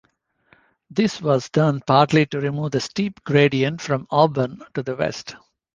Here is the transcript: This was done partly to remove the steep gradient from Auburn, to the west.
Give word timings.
This 0.89 1.21
was 1.21 1.49
done 1.51 1.79
partly 1.85 2.25
to 2.25 2.41
remove 2.41 2.71
the 2.71 2.79
steep 2.79 3.23
gradient 3.23 3.81
from 3.81 4.07
Auburn, 4.09 4.63
to 4.73 4.81
the 4.81 4.95
west. 4.95 5.35